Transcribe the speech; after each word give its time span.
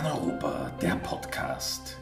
Paneuropa, 0.00 0.70
der 0.80 0.94
Podcast. 0.94 1.98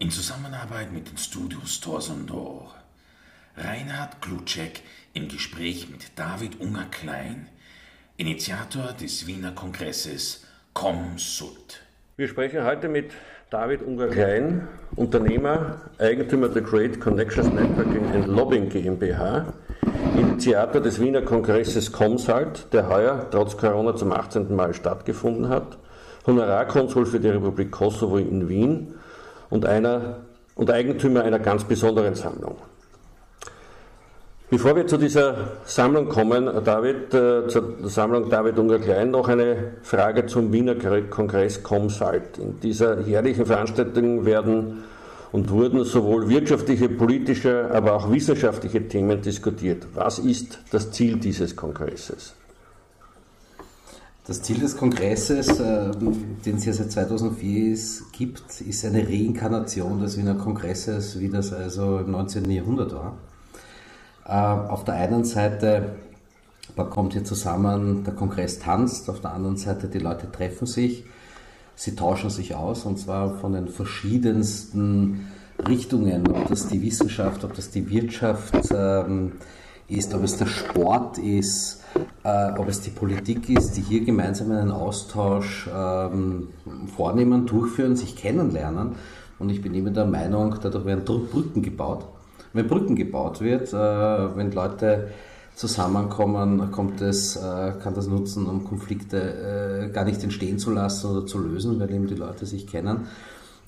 In 0.00 0.10
Zusammenarbeit 0.10 0.92
mit 0.92 1.08
den 1.08 1.16
Studios 1.16 1.80
Torsondor. 1.80 2.74
Reinhard 3.56 4.20
Klutschek 4.20 4.82
im 5.12 5.28
Gespräch 5.28 5.88
mit 5.88 6.18
David 6.18 6.58
Unger-Klein, 6.58 7.46
Initiator 8.16 8.94
des 9.00 9.28
Wiener 9.28 9.52
Kongresses 9.52 10.44
Comsult. 10.72 11.82
Wir 12.16 12.26
sprechen 12.26 12.64
heute 12.64 12.88
mit 12.88 13.12
David 13.48 13.82
Unger-Klein, 13.82 14.66
Unternehmer, 14.96 15.82
Eigentümer 15.98 16.48
der 16.48 16.62
Great 16.62 16.98
Connections 16.98 17.52
Networking 17.52 18.06
and 18.06 18.26
Lobbying 18.26 18.68
GmbH, 18.68 19.52
Initiator 20.16 20.80
des 20.80 21.00
Wiener 21.00 21.22
Kongresses 21.22 21.92
Comsalt, 21.92 22.66
der 22.72 22.88
heuer 22.88 23.30
trotz 23.30 23.56
Corona 23.56 23.94
zum 23.94 24.10
18. 24.10 24.52
Mal 24.52 24.74
stattgefunden 24.74 25.48
hat, 25.48 25.78
Honorarkonsul 26.26 27.06
für 27.06 27.20
die 27.20 27.28
Republik 27.28 27.70
Kosovo 27.70 28.18
in 28.18 28.48
Wien 28.48 28.94
und, 29.48 29.64
einer, 29.66 30.20
und 30.54 30.70
Eigentümer 30.70 31.22
einer 31.22 31.38
ganz 31.38 31.64
besonderen 31.64 32.14
Sammlung. 32.14 32.56
Bevor 34.50 34.74
wir 34.74 34.84
zu 34.88 34.96
dieser 34.96 35.52
Sammlung 35.64 36.08
kommen, 36.08 36.50
David, 36.64 37.14
äh, 37.14 37.46
zur 37.46 37.76
Sammlung 37.84 38.28
David 38.28 38.58
Unger 38.58 38.80
Klein, 38.80 39.12
noch 39.12 39.28
eine 39.28 39.74
Frage 39.82 40.26
zum 40.26 40.52
Wiener 40.52 40.74
Kongress 40.74 41.62
Comsalt. 41.62 42.36
In 42.36 42.58
dieser 42.58 43.00
jährlichen 43.02 43.46
Veranstaltung 43.46 44.26
werden 44.26 44.82
und 45.30 45.50
wurden 45.50 45.84
sowohl 45.84 46.28
wirtschaftliche, 46.28 46.88
politische, 46.88 47.70
aber 47.72 47.92
auch 47.94 48.10
wissenschaftliche 48.10 48.88
Themen 48.88 49.22
diskutiert. 49.22 49.86
Was 49.94 50.18
ist 50.18 50.58
das 50.72 50.90
Ziel 50.90 51.18
dieses 51.18 51.54
Kongresses? 51.54 52.34
Das 54.26 54.42
Ziel 54.42 54.58
des 54.58 54.76
Kongresses, 54.76 55.48
äh, 55.58 55.90
den 56.44 56.56
es 56.56 56.64
ja 56.66 56.72
seit 56.74 56.92
2004 56.92 57.72
ist, 57.72 58.12
gibt, 58.12 58.60
ist 58.60 58.84
eine 58.84 59.06
Reinkarnation 59.06 60.00
des 60.00 60.18
Wiener 60.18 60.34
Kongresses, 60.34 61.18
wie 61.18 61.30
das 61.30 61.52
also 61.52 61.98
im 61.98 62.10
19. 62.10 62.50
Jahrhundert 62.50 62.92
war. 62.94 63.16
Äh, 64.26 64.70
auf 64.70 64.84
der 64.84 64.94
einen 64.94 65.24
Seite, 65.24 65.96
da 66.76 66.84
kommt 66.84 67.14
hier 67.14 67.24
zusammen, 67.24 68.04
der 68.04 68.14
Kongress 68.14 68.58
tanzt, 68.58 69.08
auf 69.08 69.20
der 69.20 69.32
anderen 69.32 69.56
Seite, 69.56 69.88
die 69.88 69.98
Leute 69.98 70.30
treffen 70.30 70.66
sich, 70.66 71.04
sie 71.74 71.96
tauschen 71.96 72.28
sich 72.28 72.54
aus 72.54 72.84
und 72.84 72.98
zwar 72.98 73.38
von 73.38 73.54
den 73.54 73.68
verschiedensten 73.68 75.28
Richtungen, 75.66 76.28
ob 76.28 76.48
das 76.48 76.68
die 76.68 76.82
Wissenschaft, 76.82 77.42
ob 77.42 77.54
das 77.54 77.70
die 77.70 77.88
Wirtschaft 77.90 78.54
ähm, 78.70 79.32
ist, 79.88 80.14
ob 80.14 80.22
es 80.22 80.36
der 80.36 80.46
Sport 80.46 81.18
ist, 81.18 81.80
äh, 82.24 82.58
ob 82.58 82.68
es 82.68 82.80
die 82.80 82.90
Politik 82.90 83.48
ist, 83.48 83.76
die 83.76 83.82
hier 83.82 84.04
gemeinsam 84.04 84.50
einen 84.52 84.70
Austausch 84.70 85.68
ähm, 85.74 86.48
vornehmen, 86.96 87.46
durchführen, 87.46 87.96
sich 87.96 88.16
kennenlernen. 88.16 88.92
Und 89.38 89.50
ich 89.50 89.62
bin 89.62 89.74
immer 89.74 89.90
der 89.90 90.06
Meinung, 90.06 90.56
dadurch 90.60 90.84
werden 90.84 91.04
Brücken 91.04 91.62
gebaut 91.62 92.06
wenn 92.52 92.66
Brücken 92.66 92.96
gebaut 92.96 93.40
wird, 93.40 93.72
äh, 93.72 94.36
wenn 94.36 94.50
Leute 94.52 95.08
zusammenkommen, 95.54 96.70
kommt 96.70 97.00
es, 97.00 97.36
äh, 97.36 97.72
kann 97.82 97.94
das 97.94 98.06
nutzen, 98.06 98.46
um 98.46 98.64
Konflikte 98.64 99.88
äh, 99.88 99.92
gar 99.92 100.04
nicht 100.04 100.22
entstehen 100.22 100.58
zu 100.58 100.70
lassen 100.70 101.10
oder 101.10 101.26
zu 101.26 101.38
lösen, 101.38 101.78
weil 101.78 101.90
eben 101.92 102.06
die 102.06 102.14
Leute 102.14 102.46
sich 102.46 102.66
kennen. 102.66 103.06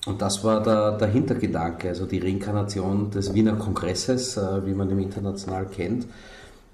Und 0.05 0.21
das 0.21 0.43
war 0.43 0.61
der, 0.61 0.97
der 0.97 1.07
Hintergedanke, 1.07 1.89
also 1.89 2.05
die 2.05 2.19
Reinkarnation 2.19 3.09
des 3.11 3.33
Wiener 3.33 3.53
Kongresses, 3.53 4.37
wie 4.65 4.73
man 4.73 4.89
ihn 4.89 4.99
international 4.99 5.65
kennt, 5.65 6.07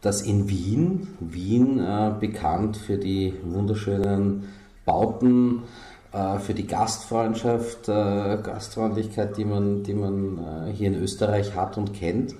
dass 0.01 0.21
in 0.21 0.49
Wien, 0.49 1.07
Wien 1.19 1.81
bekannt 2.19 2.77
für 2.77 2.97
die 2.97 3.33
wunderschönen 3.43 4.45
Bauten, 4.85 5.63
äh, 6.11 6.39
für 6.39 6.55
die 6.55 6.65
Gastfreundschaft, 6.65 7.87
äh, 7.87 8.37
Gastfreundlichkeit, 8.41 9.37
die 9.37 9.45
man, 9.45 9.83
die 9.83 9.93
man 9.93 10.39
äh, 10.39 10.71
hier 10.73 10.87
in 10.87 10.95
Österreich 10.95 11.55
hat 11.55 11.77
und 11.77 11.93
kennt. 11.93 12.33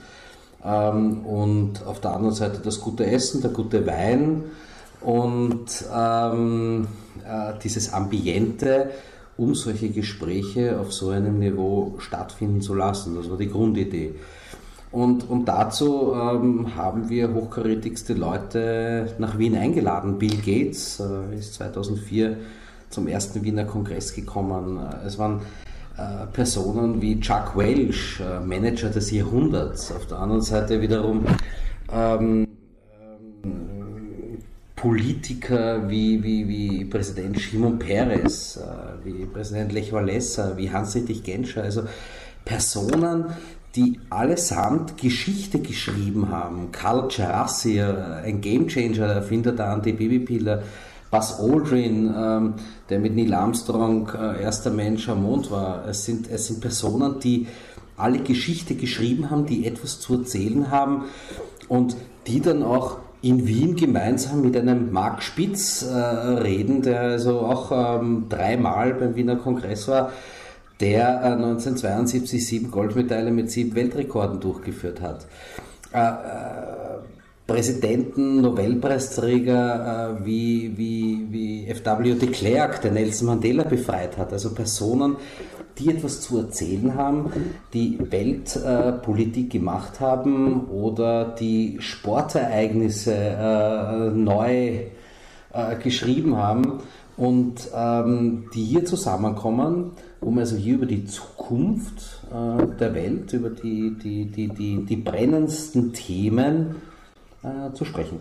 Ähm, 0.64 1.24
und 1.26 1.86
auf 1.86 2.02
der 2.02 2.16
anderen 2.16 2.34
Seite 2.34 2.62
das 2.64 2.82
gute 2.82 3.06
Essen, 3.06 3.42
der 3.42 3.52
gute 3.52 3.86
Wein 3.86 4.46
und 5.02 5.68
ähm, 5.96 6.88
dieses 7.64 7.94
Ambiente, 7.94 8.90
um 9.38 9.54
solche 9.54 9.90
Gespräche 9.90 10.80
auf 10.80 10.92
so 10.92 11.10
einem 11.10 11.40
Niveau 11.40 11.96
stattfinden 12.00 12.62
zu 12.62 12.74
lassen. 12.74 13.16
Das 13.16 13.30
war 13.30 13.38
die 13.38 13.50
Grundidee. 13.50 14.16
Und, 14.92 15.30
und 15.30 15.46
dazu 15.46 16.14
ähm, 16.14 16.76
haben 16.76 17.10
wir 17.10 17.34
hochkarätigste 17.34 18.14
Leute 18.14 19.14
nach 19.20 19.38
Wien 19.38 19.56
eingeladen. 19.56 20.18
Bill 20.18 20.38
Gates 20.38 21.00
äh, 21.00 21.36
ist 21.38 21.54
2004 21.56 22.38
zum 22.90 23.08
ersten 23.08 23.44
Wiener 23.44 23.66
Kongress 23.66 24.16
gekommen. 24.16 24.80
Es 25.06 25.20
waren 25.20 25.42
äh, 25.96 26.26
Personen 26.34 27.02
wie 27.02 27.20
Chuck 27.20 27.56
Welch, 27.56 28.20
äh, 28.20 28.40
Manager 28.40 28.90
des 28.90 29.12
Jahrhunderts. 29.12 29.92
Auf 29.92 30.08
der 30.08 30.20
anderen 30.20 30.42
Seite 30.42 30.82
wiederum 30.82 31.26
ähm, 31.94 32.48
ähm, 33.44 34.40
Politiker 34.76 35.90
wie, 35.90 36.24
wie, 36.24 36.48
wie 36.48 36.86
Präsident 36.86 37.40
Shimon 37.40 37.78
Peres, 37.78 38.58
äh, 38.58 39.06
wie 39.06 39.26
Präsident 39.26 39.72
Lech 39.72 39.92
Walesa, 39.92 40.58
wie 40.58 40.72
Hans-Dietrich 40.72 41.24
Genscher, 41.24 41.64
also 41.64 41.84
Personen, 42.46 43.26
die 43.76 44.00
allesamt 44.10 44.98
Geschichte 44.98 45.60
geschrieben 45.60 46.30
haben. 46.30 46.72
Karl 46.72 47.08
Gerassi, 47.08 47.82
ein 47.82 48.42
Gamechanger, 48.42 49.06
Erfinder 49.06 49.52
der 49.52 49.68
Anti-Baby-Piller, 49.68 50.64
Buzz 51.12 51.40
Aldrin, 51.40 52.14
ähm, 52.16 52.54
der 52.90 53.00
mit 53.00 53.16
Neil 53.16 53.34
Armstrong 53.34 54.10
äh, 54.10 54.44
erster 54.44 54.70
Mensch 54.70 55.10
am 55.10 55.24
Mond 55.24 55.50
war. 55.50 55.88
Es 55.88 56.06
sind, 56.06 56.30
es 56.30 56.48
sind 56.48 56.62
Personen, 56.62 57.20
die 57.20 57.48
alle 57.98 58.20
Geschichte 58.20 58.76
geschrieben 58.76 59.30
haben, 59.30 59.46
die 59.46 59.66
etwas 59.66 60.00
zu 60.00 60.20
erzählen 60.20 60.70
haben 60.72 61.06
und 61.68 61.98
die 62.28 62.42
dann 62.42 62.64
auch 62.64 62.98
in 63.22 63.48
Wien 63.48 63.76
gemeinsam 63.76 64.42
mit 64.42 64.56
einem 64.56 64.92
Marc 64.92 65.22
Spitz 65.22 65.82
äh, 65.82 65.94
reden, 65.94 66.82
der 66.82 67.02
also 67.02 67.40
auch 67.40 68.00
ähm, 68.00 68.28
dreimal 68.30 68.94
beim 68.94 69.16
Wiener 69.16 69.36
Kongress 69.36 69.88
war, 69.88 70.12
der 70.80 71.22
äh, 71.22 71.34
1972 71.34 72.46
sieben 72.46 72.72
Goldmedaillen 72.72 73.36
mit 73.36 73.52
sieben 73.52 73.76
Weltrekorden 73.76 74.40
durchgeführt 74.40 75.02
hat. 75.02 75.28
Äh, 75.94 76.00
äh 76.00 76.80
Präsidenten, 77.50 78.42
Nobelpreisträger 78.42 80.20
äh, 80.22 80.26
wie, 80.26 80.78
wie, 80.78 81.26
wie 81.32 81.66
F.W. 81.66 82.14
de 82.14 82.30
Klerk, 82.30 82.80
der 82.84 82.92
Nelson 82.92 83.26
Mandela 83.26 83.64
befreit 83.64 84.20
hat. 84.20 84.32
Also 84.32 84.54
Personen, 84.54 85.16
die 85.80 85.90
etwas 85.90 86.22
zu 86.22 86.38
erzählen 86.38 86.94
haben, 86.94 87.32
die 87.74 87.98
Weltpolitik 88.00 89.46
äh, 89.46 89.58
gemacht 89.58 90.00
haben 90.00 90.68
oder 90.68 91.26
die 91.26 91.78
Sportereignisse 91.80 93.16
äh, 93.16 94.12
neu 94.12 94.82
äh, 95.52 95.76
geschrieben 95.82 96.38
haben 96.38 96.82
und 97.18 97.68
ähm, 97.76 98.46
die 98.54 98.64
hier 98.64 98.86
zusammenkommen, 98.86 99.92
um 100.22 100.38
also 100.38 100.56
hier 100.56 100.76
über 100.76 100.86
die 100.86 101.06
Zukunft 101.06 102.24
äh, 102.32 102.66
der 102.80 102.94
Welt, 102.94 103.34
über 103.34 103.50
die, 103.50 103.96
die, 103.98 104.26
die, 104.26 104.48
die, 104.50 104.86
die 104.86 104.96
brennendsten 104.98 105.94
Themen 105.94 106.76
äh, 107.44 107.74
zu 107.74 107.86
sprechen. 107.86 108.20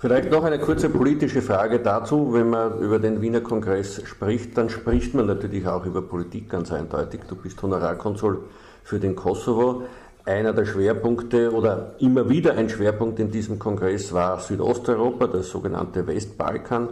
Vielleicht 0.00 0.30
noch 0.30 0.44
eine 0.44 0.60
kurze 0.60 0.90
politische 0.90 1.42
Frage 1.42 1.80
dazu. 1.80 2.32
Wenn 2.32 2.50
man 2.50 2.78
über 2.78 3.00
den 3.00 3.20
Wiener 3.20 3.40
Kongress 3.40 4.00
spricht, 4.06 4.56
dann 4.56 4.70
spricht 4.70 5.12
man 5.14 5.26
natürlich 5.26 5.66
auch 5.66 5.84
über 5.84 6.02
Politik 6.02 6.48
ganz 6.48 6.70
eindeutig. 6.70 7.22
Du 7.28 7.34
bist 7.34 7.60
Honorarkonsul 7.60 8.44
für 8.84 9.00
den 9.00 9.16
Kosovo. 9.16 9.82
Einer 10.24 10.52
der 10.52 10.66
Schwerpunkte 10.66 11.52
oder 11.52 11.96
immer 11.98 12.28
wieder 12.28 12.54
ein 12.54 12.68
Schwerpunkt 12.68 13.18
in 13.18 13.32
diesem 13.32 13.58
Kongress 13.58 14.12
war 14.12 14.38
Südosteuropa, 14.38 15.26
das 15.26 15.48
sogenannte 15.48 16.06
Westbalkan. 16.06 16.90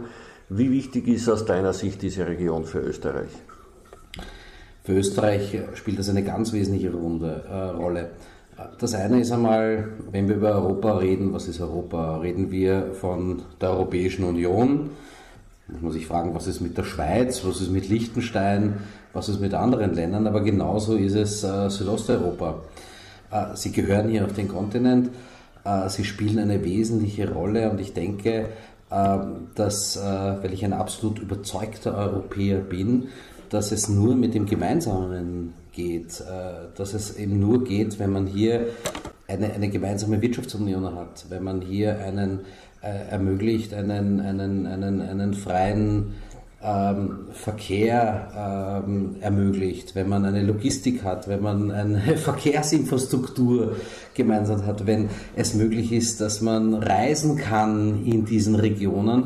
Wie 0.49 0.71
wichtig 0.71 1.07
ist 1.07 1.29
aus 1.29 1.45
deiner 1.45 1.71
Sicht 1.71 2.01
diese 2.01 2.27
Region 2.27 2.65
für 2.65 2.79
Österreich? 2.79 3.31
Für 4.87 4.93
Österreich 4.93 5.53
spielt 5.73 5.99
das 5.99 6.07
eine 6.07 6.23
ganz 6.23 6.53
wesentliche 6.53 6.93
Runde, 6.93 7.43
äh, 7.51 7.75
Rolle. 7.75 8.11
Das 8.79 8.93
eine 8.93 9.19
ist 9.19 9.33
einmal, 9.33 9.89
wenn 10.13 10.29
wir 10.29 10.37
über 10.37 10.53
Europa 10.53 10.99
reden, 10.99 11.33
was 11.33 11.49
ist 11.49 11.59
Europa? 11.59 12.19
Reden 12.19 12.51
wir 12.51 12.93
von 12.93 13.41
der 13.59 13.71
Europäischen 13.71 14.23
Union? 14.23 14.91
Muss 15.67 15.81
man 15.81 15.91
sich 15.91 16.07
fragen, 16.07 16.33
was 16.33 16.47
ist 16.47 16.61
mit 16.61 16.77
der 16.77 16.85
Schweiz, 16.85 17.43
was 17.43 17.59
ist 17.59 17.69
mit 17.69 17.89
Liechtenstein, 17.89 18.75
was 19.11 19.27
ist 19.27 19.41
mit 19.41 19.53
anderen 19.53 19.93
Ländern, 19.93 20.25
aber 20.25 20.39
genauso 20.39 20.95
ist 20.95 21.15
es 21.15 21.43
äh, 21.43 21.69
Südosteuropa. 21.69 22.61
Äh, 23.29 23.57
sie 23.57 23.73
gehören 23.73 24.07
hier 24.07 24.23
auf 24.23 24.31
den 24.31 24.47
Kontinent, 24.47 25.09
äh, 25.65 25.89
sie 25.89 26.05
spielen 26.05 26.39
eine 26.39 26.63
wesentliche 26.63 27.29
Rolle 27.29 27.69
und 27.71 27.81
ich 27.81 27.93
denke, 27.93 28.45
äh, 28.89 29.17
dass, 29.53 29.97
äh, 29.97 29.99
weil 30.01 30.53
ich 30.53 30.63
ein 30.63 30.71
absolut 30.71 31.19
überzeugter 31.19 31.93
Europäer 31.93 32.59
bin, 32.59 33.09
dass 33.49 33.71
es 33.71 33.89
nur 33.89 34.15
mit 34.15 34.33
dem 34.33 34.45
Gemeinsamen 34.45 35.53
geht, 35.73 36.21
äh, 36.21 36.75
dass 36.75 36.93
es 36.93 37.17
eben 37.17 37.39
nur 37.39 37.63
geht, 37.63 37.99
wenn 37.99 38.11
man 38.11 38.27
hier 38.27 38.67
eine, 39.27 39.53
eine 39.53 39.69
gemeinsame 39.69 40.21
Wirtschaftsunion 40.21 40.95
hat, 40.95 41.25
wenn 41.29 41.43
man 41.43 41.61
hier 41.61 41.99
einen 41.99 42.41
äh, 42.81 43.09
ermöglicht, 43.09 43.73
einen, 43.73 44.19
einen, 44.19 44.65
einen, 44.65 45.01
einen 45.01 45.33
freien 45.33 46.13
äh, 46.13 46.27
ähm, 46.63 47.27
Verkehr 47.33 48.83
ähm, 48.85 49.17
ermöglicht, 49.21 49.95
wenn 49.95 50.09
man 50.09 50.25
eine 50.25 50.41
Logistik 50.41 51.03
hat, 51.03 51.27
wenn 51.27 51.41
man 51.41 51.71
eine 51.71 51.99
Verkehrsinfrastruktur 52.17 53.75
gemeinsam 54.15 54.65
hat, 54.65 54.87
wenn 54.87 55.09
es 55.35 55.53
möglich 55.53 55.91
ist, 55.91 56.19
dass 56.19 56.41
man 56.41 56.73
reisen 56.73 57.37
kann 57.37 58.03
in 58.05 58.25
diesen 58.25 58.55
Regionen. 58.55 59.25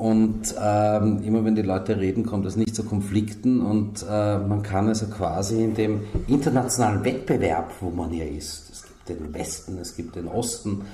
Und 0.00 0.54
ähm, 0.58 1.22
immer 1.24 1.44
wenn 1.44 1.54
die 1.54 1.60
Leute 1.60 2.00
reden, 2.00 2.24
kommt 2.24 2.46
es 2.46 2.56
nicht 2.56 2.74
zu 2.74 2.84
Konflikten 2.84 3.60
und 3.60 4.02
äh, 4.02 4.38
man 4.38 4.62
kann 4.62 4.88
also 4.88 5.08
quasi 5.08 5.62
in 5.62 5.74
dem 5.74 6.04
internationalen 6.26 7.04
Wettbewerb, 7.04 7.70
wo 7.82 7.90
man 7.90 8.08
hier 8.08 8.26
ist, 8.26 8.70
es 8.70 8.82
gibt 8.84 9.10
den 9.10 9.34
Westen, 9.34 9.76
es 9.76 9.94
gibt 9.94 10.16
den 10.16 10.26
Osten, 10.26 10.86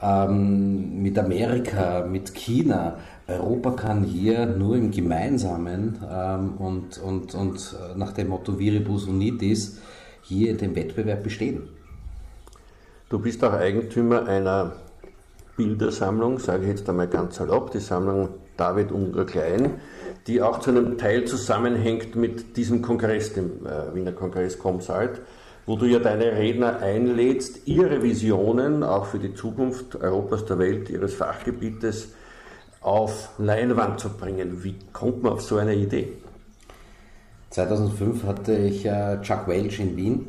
ähm, 0.00 1.02
mit 1.02 1.18
Amerika, 1.18 2.06
mit 2.08 2.32
China, 2.32 2.96
Europa 3.26 3.72
kann 3.72 4.04
hier 4.04 4.46
nur 4.46 4.76
im 4.76 4.92
Gemeinsamen 4.92 5.98
ähm, 6.08 6.54
und, 6.58 6.98
und, 6.98 7.34
und 7.34 7.76
äh, 7.76 7.98
nach 7.98 8.12
dem 8.12 8.28
Motto 8.28 8.56
Viribus 8.56 9.06
Unitis 9.06 9.78
hier 10.22 10.56
dem 10.56 10.76
Wettbewerb 10.76 11.24
bestehen. 11.24 11.62
Du 13.08 13.18
bist 13.18 13.42
auch 13.42 13.54
Eigentümer 13.54 14.28
einer 14.28 14.76
Bildersammlung, 15.56 16.38
sage 16.38 16.62
ich 16.62 16.68
jetzt 16.68 16.88
einmal 16.88 17.08
ganz 17.08 17.36
salopp, 17.36 17.70
die 17.70 17.80
Sammlung 17.80 18.30
David 18.56 18.92
Unger 18.92 19.24
Klein, 19.24 19.80
die 20.26 20.40
auch 20.40 20.60
zu 20.60 20.70
einem 20.70 20.98
Teil 20.98 21.24
zusammenhängt 21.24 22.16
mit 22.16 22.56
diesem 22.56 22.82
Kongress, 22.82 23.32
dem 23.34 23.66
äh, 23.66 23.94
Wiener 23.94 24.12
Kongress 24.12 24.58
Comsalt, 24.58 25.20
wo 25.66 25.76
du 25.76 25.86
ja 25.86 25.98
deine 25.98 26.32
Redner 26.32 26.80
einlädst, 26.80 27.66
ihre 27.66 28.02
Visionen 28.02 28.82
auch 28.82 29.06
für 29.06 29.18
die 29.18 29.34
Zukunft 29.34 29.96
Europas, 29.96 30.44
der 30.44 30.58
Welt, 30.58 30.90
ihres 30.90 31.14
Fachgebietes 31.14 32.08
auf 32.80 33.30
Leinwand 33.38 34.00
zu 34.00 34.10
bringen. 34.10 34.64
Wie 34.64 34.76
kommt 34.92 35.22
man 35.22 35.34
auf 35.34 35.42
so 35.42 35.56
eine 35.56 35.74
Idee? 35.74 36.12
2005 37.50 38.24
hatte 38.24 38.56
ich 38.56 38.86
äh, 38.86 39.20
Chuck 39.20 39.46
Welch 39.46 39.78
in 39.78 39.96
Wien 39.96 40.26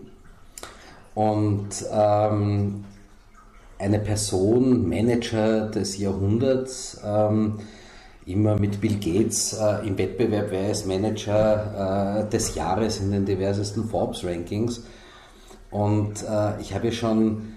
und 1.15 1.69
ähm, 1.91 2.83
eine 3.83 3.99
Person, 3.99 4.87
Manager 4.87 5.67
des 5.67 5.97
Jahrhunderts, 5.97 7.01
ähm, 7.05 7.59
immer 8.25 8.57
mit 8.57 8.79
Bill 8.79 8.95
Gates 8.95 9.53
äh, 9.53 9.85
im 9.85 9.97
Wettbewerb, 9.97 10.47
wer 10.49 10.71
ist 10.71 10.87
Manager 10.87 12.23
äh, 12.25 12.29
des 12.29 12.55
Jahres 12.55 13.01
in 13.01 13.11
den 13.11 13.25
diversesten 13.25 13.89
Forbes-Rankings. 13.89 14.83
Und 15.69 16.23
äh, 16.23 16.61
ich 16.61 16.73
habe 16.73 16.91
schon 16.93 17.55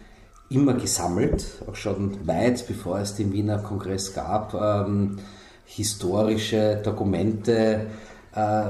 immer 0.48 0.74
gesammelt, 0.74 1.44
auch 1.68 1.76
schon 1.76 2.26
weit 2.26 2.66
bevor 2.66 2.98
es 2.98 3.14
den 3.14 3.32
Wiener 3.32 3.58
Kongress 3.58 4.12
gab, 4.12 4.54
ähm, 4.54 5.18
historische 5.64 6.80
Dokumente 6.82 7.86
äh, 8.34 8.62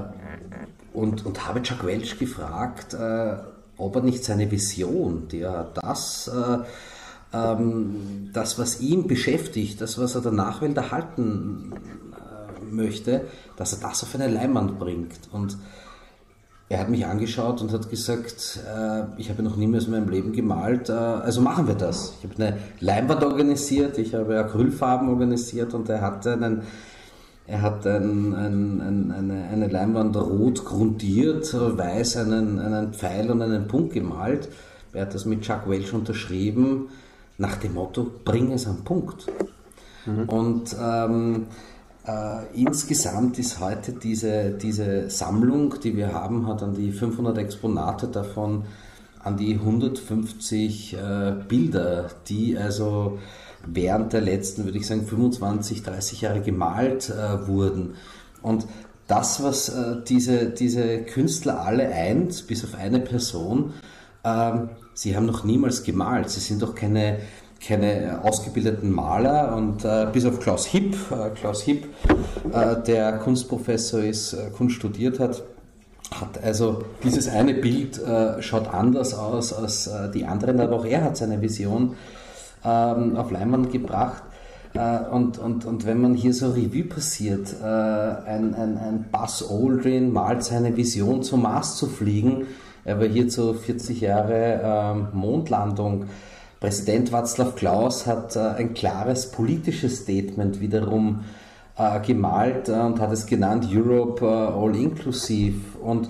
und, 0.92 1.24
und 1.24 1.46
habe 1.46 1.62
Chuck 1.62 1.86
Welch 1.86 2.18
gefragt, 2.18 2.92
äh, 2.92 3.36
ob 3.78 3.96
er 3.96 4.02
nicht 4.02 4.24
seine 4.24 4.50
Vision, 4.50 5.28
die 5.28 5.40
er 5.40 5.70
das, 5.74 6.28
äh, 6.28 6.58
ähm, 7.32 8.30
das, 8.32 8.58
was 8.58 8.80
ihn 8.80 9.06
beschäftigt, 9.06 9.80
das, 9.80 9.98
was 9.98 10.14
er 10.14 10.20
der 10.20 10.32
Nachwelt 10.32 10.76
erhalten 10.76 11.72
äh, 12.12 12.64
möchte, 12.64 13.22
dass 13.56 13.72
er 13.72 13.88
das 13.88 14.02
auf 14.02 14.14
eine 14.14 14.28
Leinwand 14.28 14.78
bringt. 14.78 15.18
Und 15.32 15.56
er 16.68 16.80
hat 16.80 16.88
mich 16.88 17.06
angeschaut 17.06 17.60
und 17.60 17.72
hat 17.72 17.88
gesagt, 17.90 18.60
äh, 18.66 19.02
ich 19.18 19.30
habe 19.30 19.42
noch 19.42 19.56
niemals 19.56 19.84
in 19.84 19.92
meinem 19.92 20.08
Leben 20.08 20.32
gemalt, 20.32 20.88
äh, 20.88 20.92
also 20.92 21.40
machen 21.40 21.68
wir 21.68 21.76
das. 21.76 22.14
Ich 22.18 22.28
habe 22.28 22.42
eine 22.42 22.58
Leinwand 22.80 23.22
organisiert, 23.22 23.98
ich 23.98 24.14
habe 24.14 24.38
Acrylfarben 24.38 25.08
organisiert 25.08 25.74
und 25.74 25.88
er 25.88 26.00
hat 26.00 26.26
einen, 26.26 26.62
er 27.46 27.62
hat 27.62 27.86
ein, 27.86 28.34
ein, 28.34 28.80
ein, 28.80 29.12
eine, 29.12 29.44
eine, 29.44 29.68
Leinwand 29.68 30.16
rot 30.16 30.64
grundiert, 30.64 31.54
weiß 31.54 32.16
einen, 32.16 32.58
einen 32.58 32.92
Pfeil 32.92 33.30
und 33.30 33.42
einen 33.42 33.68
Punkt 33.68 33.92
gemalt. 33.94 34.48
Er 34.92 35.02
hat 35.02 35.14
das 35.14 35.24
mit 35.24 35.42
Chuck 35.42 35.68
Welch 35.68 35.92
unterschrieben, 35.92 36.88
nach 37.38 37.56
dem 37.56 37.74
Motto, 37.74 38.10
bring 38.24 38.52
es 38.52 38.66
am 38.66 38.84
Punkt. 38.84 39.26
Mhm. 40.06 40.28
Und 40.28 40.76
ähm, 40.80 41.46
äh, 42.06 42.46
insgesamt 42.54 43.38
ist 43.38 43.60
heute 43.60 43.92
diese, 43.92 44.50
diese 44.50 45.10
Sammlung, 45.10 45.74
die 45.82 45.96
wir 45.96 46.12
haben, 46.12 46.46
hat 46.46 46.62
an 46.62 46.74
die 46.74 46.92
500 46.92 47.38
Exponate 47.38 48.08
davon 48.08 48.64
an 49.18 49.36
die 49.36 49.54
150 49.54 50.94
äh, 50.94 51.34
Bilder, 51.48 52.10
die 52.28 52.56
also 52.56 53.18
während 53.66 54.12
der 54.12 54.20
letzten, 54.20 54.64
würde 54.64 54.78
ich 54.78 54.86
sagen, 54.86 55.04
25, 55.04 55.82
30 55.82 56.20
Jahre 56.20 56.40
gemalt 56.40 57.10
äh, 57.10 57.48
wurden. 57.48 57.94
Und 58.40 58.66
das, 59.08 59.42
was 59.42 59.68
äh, 59.68 59.96
diese, 60.06 60.50
diese 60.50 61.00
Künstler 61.00 61.60
alle 61.60 61.88
eint, 61.88 62.46
bis 62.46 62.64
auf 62.64 62.76
eine 62.76 63.00
Person, 63.00 63.72
ähm, 64.22 64.70
sie 64.96 65.14
haben 65.14 65.26
noch 65.26 65.44
niemals 65.44 65.84
gemalt. 65.84 66.30
Sie 66.30 66.40
sind 66.40 66.62
doch 66.62 66.74
keine 66.74 67.18
keine 67.66 68.20
ausgebildeten 68.22 68.92
Maler 68.92 69.56
und 69.56 69.84
äh, 69.84 70.06
bis 70.12 70.26
auf 70.26 70.40
Klaus 70.40 70.66
Hipp, 70.66 70.94
äh, 71.10 71.30
Klaus 71.30 71.62
Hipp, 71.62 71.86
äh, 72.52 72.82
der 72.82 73.18
Kunstprofessor 73.18 74.00
ist, 74.00 74.34
äh, 74.34 74.50
Kunst 74.56 74.76
studiert 74.76 75.18
hat, 75.18 75.42
hat 76.20 76.42
also 76.42 76.84
dieses 77.02 77.28
eine 77.28 77.54
Bild 77.54 77.98
äh, 77.98 78.40
schaut 78.42 78.72
anders 78.72 79.14
aus 79.14 79.52
als 79.52 79.86
äh, 79.86 80.10
die 80.10 80.24
anderen, 80.26 80.60
aber 80.60 80.76
auch 80.76 80.84
er 80.84 81.02
hat 81.02 81.16
seine 81.16 81.40
Vision 81.40 81.96
ähm, 82.64 83.16
auf 83.16 83.30
Leinwand 83.30 83.72
gebracht. 83.72 84.22
Und, 85.10 85.38
und, 85.38 85.64
und 85.64 85.86
wenn 85.86 86.02
man 86.02 86.12
hier 86.12 86.34
so 86.34 86.50
Revue 86.50 86.84
passiert, 86.84 87.62
ein, 87.62 88.54
ein, 88.54 88.76
ein 88.76 89.06
Buzz 89.10 89.42
Aldrin 89.50 90.12
malt 90.12 90.44
seine 90.44 90.76
Vision 90.76 91.22
zum 91.22 91.40
Mars 91.44 91.76
zu 91.76 91.86
fliegen, 91.86 92.46
er 92.86 93.00
war 93.00 93.06
hier 93.06 93.28
zu 93.28 93.52
40 93.52 94.00
Jahre 94.00 94.60
ähm, 94.64 95.08
Mondlandung, 95.12 96.06
Präsident 96.60 97.12
Václav 97.12 97.54
Klaus 97.54 98.06
hat 98.06 98.34
äh, 98.34 98.40
ein 98.40 98.72
klares 98.72 99.30
politisches 99.30 99.98
Statement 99.98 100.60
wiederum 100.60 101.24
äh, 101.76 102.00
gemalt 102.00 102.68
äh, 102.68 102.72
und 102.72 102.98
hat 102.98 103.12
es 103.12 103.26
genannt 103.26 103.68
Europe 103.70 104.26
All 104.26 104.74
Inclusive. 104.74 105.78
Und 105.78 106.08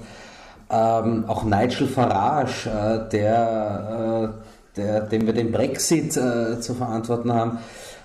ähm, 0.70 1.24
auch 1.26 1.44
Nigel 1.44 1.88
Farage, 1.88 3.08
der, 3.12 4.34
der, 4.76 5.00
dem 5.00 5.26
wir 5.26 5.32
den 5.32 5.52
Brexit 5.52 6.12
zu 6.12 6.74
verantworten 6.74 7.32
haben, 7.32 7.58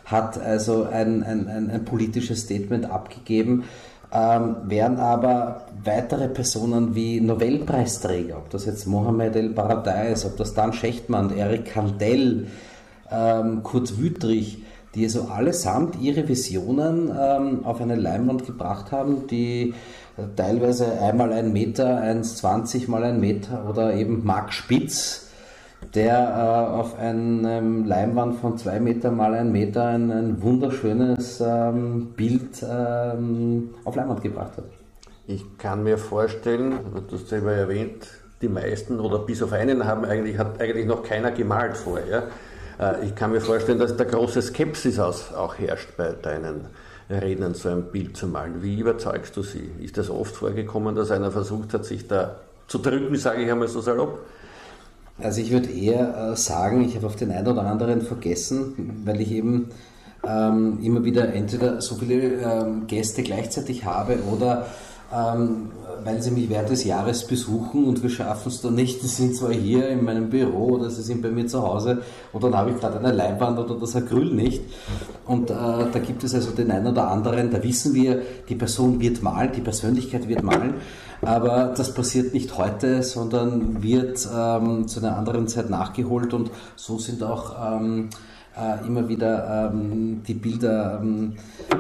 hat 0.06 0.40
also 0.40 0.84
ein, 0.84 1.24
ein, 1.24 1.48
ein, 1.48 1.72
ein 1.72 1.86
politisches 1.86 2.42
Statement 2.42 2.86
abgegeben 2.90 3.64
ähm, 4.14 4.58
während 4.66 5.00
aber 5.00 5.68
weitere 5.84 6.28
Personen 6.28 6.96
wie 6.96 7.22
Nobelpreisträger, 7.22 8.38
ob 8.38 8.50
das 8.50 8.66
jetzt 8.66 8.86
Mohamed 8.86 9.36
El 9.36 9.50
Baradei 9.50 10.12
ist, 10.12 10.26
ob 10.26 10.38
das 10.38 10.54
Dan 10.54 10.74
Schechtmann, 10.74 11.36
Eric 11.36 11.66
Kandel, 11.66 12.48
ähm, 13.10 13.64
Kurt 13.64 14.00
Wüttrich, 14.00 14.64
die 14.96 15.06
also 15.06 15.24
allesamt 15.24 16.00
ihre 16.02 16.28
Visionen 16.28 17.12
ähm, 17.18 17.66
auf 17.66 17.80
eine 17.80 17.96
Leinwand 17.96 18.46
gebracht 18.46 18.92
haben, 18.92 19.28
die 19.28 19.74
teilweise 20.36 21.00
einmal 21.00 21.32
ein 21.32 21.54
Meter, 21.54 22.02
1,20 22.02 22.90
mal 22.90 23.04
ein 23.04 23.20
Meter 23.20 23.70
oder 23.70 23.94
eben 23.94 24.26
Mark 24.26 24.54
Spitz, 24.54 25.31
der 25.94 26.14
äh, 26.18 26.74
auf 26.74 26.98
einem 26.98 27.86
Leinwand 27.86 28.40
von 28.40 28.58
zwei 28.58 28.80
Meter 28.80 29.12
mal 29.12 29.34
ein 29.34 29.52
Meter 29.52 29.86
ein, 29.86 30.12
ein 30.12 30.42
wunderschönes 30.42 31.42
ähm, 31.42 32.14
Bild 32.16 32.64
ähm, 32.64 33.74
auf 33.84 33.96
Leinwand 33.96 34.22
gebracht 34.22 34.58
hat. 34.58 34.66
Ich 35.28 35.58
kann 35.58 35.84
mir 35.84 35.98
vorstellen, 35.98 36.74
du 37.08 37.16
hast 37.16 37.28
selber 37.28 37.52
erwähnt, 37.52 38.08
die 38.42 38.48
meisten 38.48 39.00
oder 39.00 39.20
bis 39.20 39.44
auf 39.44 39.54
einen 39.54 39.86
haben 39.86 40.06
eigentlich, 40.06 40.38
hat 40.38 40.60
eigentlich 40.60 40.86
noch 40.86 41.04
keiner 41.04 41.32
gemalt 41.32 41.78
vorher. 41.78 42.28
Äh, 42.80 43.06
ich 43.06 43.16
kann 43.16 43.32
mir 43.32 43.42
vorstellen, 43.42 43.80
dass 43.80 43.96
da 43.96 44.04
große 44.06 44.42
Skepsis 44.42 45.00
aus, 45.00 45.34
auch 45.34 45.60
herrscht 45.60 45.90
bei 45.98 46.14
deinen 46.22 46.68
Rednern, 47.10 47.54
so 47.54 47.70
ein 47.70 47.84
Bild 47.84 48.16
zu 48.16 48.28
malen. 48.28 48.64
Wie 48.64 48.80
überzeugst 48.80 49.36
du 49.36 49.44
sie? 49.44 49.70
Ist 49.82 49.98
das 49.98 50.10
oft 50.10 50.36
vorgekommen, 50.36 50.96
dass 50.96 51.12
einer 51.12 51.32
versucht 51.32 51.74
hat, 51.74 51.86
sich 51.86 52.08
da 52.08 52.38
zu 52.68 52.78
drücken, 52.78 53.16
sage 53.18 53.44
ich 53.44 53.52
einmal 53.52 53.68
so 53.68 53.82
salopp? 53.82 54.20
Also 55.20 55.42
ich 55.42 55.52
würde 55.52 55.70
eher 55.70 56.32
äh, 56.32 56.36
sagen, 56.36 56.84
ich 56.84 56.96
habe 56.96 57.08
auf 57.08 57.16
den 57.16 57.32
einen 57.32 57.48
oder 57.48 57.64
anderen 57.64 58.02
vergessen, 58.02 59.02
weil 59.06 59.22
ich 59.22 59.32
eben 59.32 59.70
ähm, 60.28 60.80
immer 60.82 61.04
wieder 61.04 61.34
entweder 61.34 61.82
so 61.82 61.96
viele 61.96 62.42
ähm, 62.42 62.88
Gäste 62.88 63.24
gleichzeitig 63.24 63.86
habe 63.86 64.20
oder 64.32 64.68
ähm, 65.14 65.72
weil 66.04 66.22
sie 66.22 66.32
mich 66.32 66.50
während 66.50 66.70
des 66.70 66.84
Jahres 66.86 67.28
besuchen 67.28 67.86
und 67.86 68.02
wir 68.02 68.10
schaffen 68.10 68.48
es 68.48 68.62
dann 68.62 68.76
nicht. 68.76 69.02
Sie 69.02 69.08
sind 69.08 69.36
zwar 69.36 69.52
hier 69.52 69.90
in 69.90 70.04
meinem 70.04 70.30
Büro 70.30 70.76
oder 70.76 70.90
sie 70.90 71.02
sind 71.02 71.22
bei 71.22 71.30
mir 71.30 71.48
zu 71.48 71.62
Hause 71.62 72.02
und 72.32 72.44
dann 72.44 72.56
habe 72.56 72.72
ich 72.72 72.78
gerade 72.78 72.98
eine 72.98 73.12
Leinwand 73.12 73.60
oder 73.60 73.76
das 73.76 73.96
Acryl 73.96 74.34
nicht. 74.34 74.62
Und 75.26 75.50
äh, 75.50 75.54
da 75.54 76.00
gibt 76.06 76.24
es 76.24 76.34
also 76.34 76.52
den 76.52 76.72
einen 76.72 76.88
oder 76.88 77.10
anderen, 77.10 77.52
da 77.52 77.62
wissen 77.62 77.94
wir, 77.94 78.22
die 78.48 78.56
Person 78.56 79.00
wird 79.00 79.22
malen, 79.22 79.52
die 79.56 79.62
Persönlichkeit 79.62 80.28
wird 80.28 80.44
malen. 80.44 80.76
Aber 81.22 81.74
das 81.76 81.94
passiert 81.94 82.34
nicht 82.34 82.58
heute, 82.58 83.04
sondern 83.04 83.84
wird 83.84 84.28
ähm, 84.36 84.88
zu 84.88 85.00
einer 85.00 85.18
anderen 85.18 85.48
Zeit 85.48 85.70
nachgeholt 85.70 86.34
und 86.34 86.52
so 86.76 86.98
sind 86.98 87.22
auch 87.24 87.80
ähm, 87.80 88.10
äh, 88.58 88.86
immer 88.88 89.08
wieder 89.08 89.72
ähm, 89.72 90.24
die 90.28 90.34
Bilder 90.34 91.00
ähm, 91.02 91.36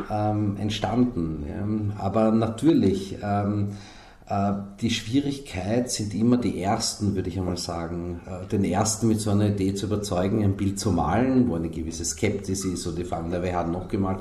ähm, 0.10 0.58
entstanden. 0.58 1.46
Ja. 1.48 2.04
Aber 2.04 2.32
natürlich, 2.32 3.18
ähm, 3.24 3.70
äh, 4.30 4.54
die 4.80 4.90
Schwierigkeit 4.90 5.92
sind 5.92 6.14
immer 6.14 6.38
die 6.38 6.62
ersten, 6.62 7.16
würde 7.16 7.30
ich 7.30 7.38
einmal 7.38 7.58
sagen. 7.58 8.22
Äh, 8.26 8.48
den 8.48 8.64
ersten 8.64 9.08
mit 9.08 9.20
so 9.20 9.32
einer 9.32 9.48
Idee 9.48 9.74
zu 9.74 9.88
überzeugen, 9.88 10.44
ein 10.44 10.56
Bild 10.56 10.80
zu 10.80 10.92
malen, 10.92 11.50
wo 11.50 11.56
eine 11.56 11.70
gewisse 11.70 12.06
Skepsis 12.06 12.64
ist, 12.64 12.84
so 12.84 12.92
die 12.92 13.04
fragen, 13.04 13.32
wer 13.32 13.58
hat 13.58 13.70
noch 13.70 13.88
gemalt? 13.88 14.20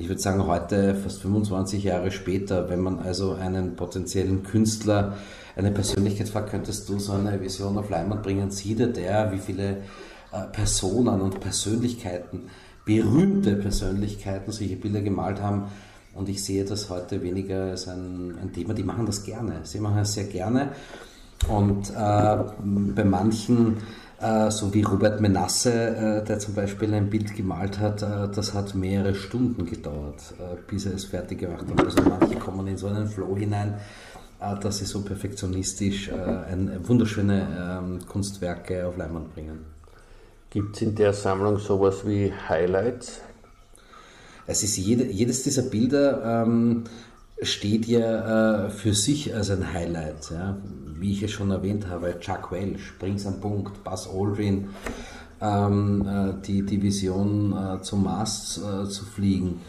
Ich 0.00 0.08
würde 0.08 0.22
sagen, 0.22 0.46
heute, 0.46 0.94
fast 0.94 1.20
25 1.20 1.84
Jahre 1.84 2.10
später, 2.10 2.70
wenn 2.70 2.80
man 2.80 3.00
also 3.00 3.34
einen 3.34 3.76
potenziellen 3.76 4.42
Künstler, 4.44 5.18
eine 5.56 5.70
Persönlichkeit 5.72 6.30
fragt, 6.30 6.50
könntest 6.50 6.88
du 6.88 6.98
so 6.98 7.12
eine 7.12 7.38
Vision 7.38 7.76
auf 7.76 7.90
Leinwand 7.90 8.22
bringen, 8.22 8.50
sieht 8.50 8.80
er 8.80 8.86
der, 8.86 9.30
wie 9.30 9.38
viele 9.38 9.82
äh, 10.32 10.46
Personen 10.52 11.20
und 11.20 11.40
Persönlichkeiten, 11.40 12.44
berühmte 12.86 13.56
Persönlichkeiten 13.56 14.52
solche 14.52 14.76
Bilder 14.76 15.02
gemalt 15.02 15.42
haben. 15.42 15.64
Und 16.14 16.30
ich 16.30 16.42
sehe 16.42 16.64
das 16.64 16.88
heute 16.88 17.22
weniger 17.22 17.64
als 17.64 17.86
ein, 17.86 18.38
ein 18.40 18.54
Thema. 18.54 18.72
Die 18.72 18.84
machen 18.84 19.04
das 19.04 19.22
gerne. 19.22 19.60
Sie 19.64 19.80
machen 19.80 19.98
es 19.98 20.14
sehr 20.14 20.24
gerne. 20.24 20.70
Und 21.46 21.90
äh, 21.90 22.38
bei 22.94 23.04
manchen, 23.04 23.76
äh, 24.20 24.50
so 24.50 24.72
wie 24.74 24.82
Robert 24.82 25.20
Menasse, 25.20 25.72
äh, 25.72 26.24
der 26.24 26.38
zum 26.38 26.54
Beispiel 26.54 26.92
ein 26.92 27.08
Bild 27.08 27.34
gemalt 27.34 27.78
hat, 27.78 28.02
äh, 28.02 28.28
das 28.34 28.52
hat 28.52 28.74
mehrere 28.74 29.14
Stunden 29.14 29.64
gedauert, 29.64 30.34
bis 30.66 30.84
er 30.86 30.94
es 30.94 31.06
fertig 31.06 31.38
gemacht 31.38 31.64
hat. 31.70 31.84
Also 31.84 32.02
manche 32.02 32.36
kommen 32.36 32.66
in 32.66 32.76
so 32.76 32.88
einen 32.88 33.06
Flow 33.06 33.36
hinein, 33.36 33.74
dass 34.38 34.78
sie 34.78 34.86
so 34.86 35.02
perfektionistisch 35.02 36.10
ein, 36.10 36.80
wunderschöne 36.88 37.78
ähm, 37.82 37.98
Kunstwerke 38.08 38.86
auf 38.86 38.96
Leinwand 38.96 39.34
bringen. 39.34 39.66
Gibt 40.48 40.76
es 40.76 40.82
in 40.82 40.94
der 40.94 41.12
Sammlung 41.12 41.58
sowas 41.58 42.06
wie 42.06 42.32
Highlights? 42.48 43.20
Es 44.46 44.62
ist 44.62 44.78
jede, 44.78 45.04
jedes 45.04 45.42
dieser 45.42 45.62
Bilder 45.62 46.44
ähm, 46.44 46.84
steht 47.42 47.86
ja 47.86 48.66
äh, 48.66 48.70
für 48.70 48.94
sich 48.94 49.34
als 49.34 49.50
ein 49.50 49.72
Highlight. 49.72 50.30
Ja? 50.30 50.56
Wie 50.98 51.12
ich 51.12 51.22
es 51.22 51.30
schon 51.30 51.50
erwähnt 51.50 51.88
habe, 51.88 52.18
Chuck 52.20 52.52
Welch, 52.52 52.98
Bring's 52.98 53.26
am 53.26 53.40
Punkt, 53.40 53.82
Buzz 53.84 54.08
Aldrin, 54.08 54.68
ähm, 55.40 56.06
äh, 56.06 56.46
die, 56.46 56.62
die 56.62 56.82
Vision 56.82 57.52
äh, 57.52 57.82
zum 57.82 58.04
Mars 58.04 58.58
äh, 58.58 58.88
zu 58.88 59.04
fliegen. 59.04 59.60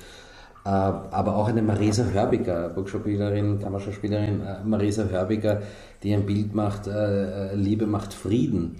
Äh, 0.66 0.70
aber 0.70 1.36
auch 1.36 1.48
eine 1.48 1.62
Marisa 1.62 2.04
Hörbiger, 2.04 2.70
Burgschauspielerin, 2.70 3.60
Kammerschauspielerin, 3.60 4.42
äh, 4.42 4.63
Marisa 4.66 5.06
Hörbiger, 5.06 5.62
die 6.04 6.13
ein 6.13 6.25
Bild 6.25 6.56
macht, 6.56 6.88
Liebe 7.54 7.86
macht 7.86 8.12
Frieden. 8.12 8.78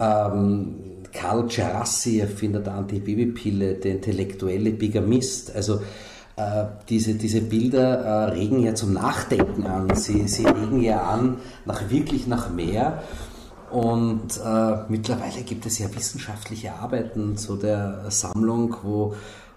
Ähm, 0.00 0.74
Karl 1.12 1.46
Gerassi, 1.46 2.18
Erfinder 2.18 2.58
der 2.58 2.74
Antibabypille, 2.74 3.74
der 3.74 3.92
intellektuelle 3.92 4.72
Bigamist. 4.72 5.54
Also 5.54 5.80
äh, 6.38 6.66
diese, 6.88 7.14
diese 7.14 7.40
Bilder 7.40 7.98
äh, 7.98 8.24
regen 8.30 8.60
ja 8.60 8.74
zum 8.74 8.92
Nachdenken 8.92 9.66
an. 9.66 9.92
Sie, 9.96 10.28
sie 10.28 10.46
regen 10.46 10.80
ja 10.80 11.02
an, 11.02 11.38
nach 11.64 11.90
wirklich 11.90 12.28
nach 12.28 12.50
mehr. 12.50 13.02
Und 13.72 14.38
äh, 14.42 14.76
mittlerweile 14.88 15.42
gibt 15.44 15.66
es 15.66 15.80
ja 15.80 15.92
wissenschaftliche 15.94 16.74
Arbeiten 16.74 17.36
zu 17.36 17.56
der 17.56 18.04
Sammlung, 18.10 18.76
wo 18.82 19.14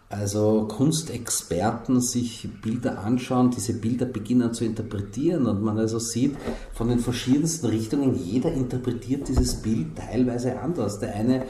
also 0.10 0.68
Kunstexperten 0.68 2.02
sich 2.02 2.50
Bilder 2.62 3.00
anschauen, 3.00 3.52
diese 3.52 3.74
Bilder 3.74 4.06
beginnen 4.06 4.54
zu 4.54 4.66
interpretieren 4.66 5.46
und 5.46 5.62
man 5.62 5.78
also 5.78 6.00
sieht 6.00 6.36
von 6.74 6.90
den 6.90 7.00
verschiedensten 7.00 7.68
Richtungen, 7.68 8.16
jeder 8.16 8.52
interpretiert 8.52 9.30
dieses 9.30 9.62
Bild 9.62 9.96
teilweise 9.96 10.60
anders. 10.60 11.00
Der 11.00 11.16
eine 11.16 11.44